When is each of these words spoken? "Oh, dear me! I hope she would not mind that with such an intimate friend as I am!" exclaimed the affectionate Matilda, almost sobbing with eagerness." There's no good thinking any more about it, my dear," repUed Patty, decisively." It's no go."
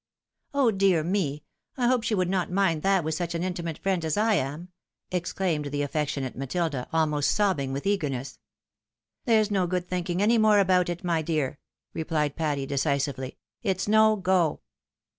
"Oh, 0.55 0.71
dear 0.71 1.03
me! 1.03 1.43
I 1.77 1.85
hope 1.85 2.01
she 2.01 2.15
would 2.15 2.27
not 2.27 2.49
mind 2.51 2.81
that 2.81 3.03
with 3.03 3.13
such 3.13 3.35
an 3.35 3.43
intimate 3.43 3.77
friend 3.77 4.03
as 4.03 4.17
I 4.17 4.33
am!" 4.33 4.69
exclaimed 5.11 5.65
the 5.65 5.83
affectionate 5.83 6.35
Matilda, 6.35 6.87
almost 6.91 7.29
sobbing 7.29 7.71
with 7.71 7.85
eagerness." 7.85 8.39
There's 9.25 9.51
no 9.51 9.67
good 9.67 9.87
thinking 9.87 10.19
any 10.19 10.39
more 10.39 10.57
about 10.57 10.89
it, 10.89 11.03
my 11.03 11.21
dear," 11.21 11.59
repUed 11.95 12.35
Patty, 12.35 12.65
decisively." 12.65 13.37
It's 13.61 13.87
no 13.87 14.15
go." 14.15 14.61